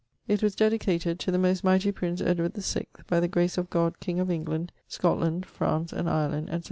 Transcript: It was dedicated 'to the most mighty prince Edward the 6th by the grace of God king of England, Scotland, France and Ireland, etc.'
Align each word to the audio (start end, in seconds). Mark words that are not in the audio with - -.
It 0.27 0.41
was 0.41 0.55
dedicated 0.55 1.19
'to 1.19 1.29
the 1.29 1.37
most 1.37 1.63
mighty 1.63 1.91
prince 1.91 2.21
Edward 2.21 2.55
the 2.55 2.61
6th 2.61 3.05
by 3.05 3.19
the 3.19 3.27
grace 3.27 3.55
of 3.59 3.69
God 3.69 3.99
king 3.99 4.19
of 4.19 4.31
England, 4.31 4.71
Scotland, 4.87 5.45
France 5.45 5.93
and 5.93 6.09
Ireland, 6.09 6.47
etc.' 6.49 6.59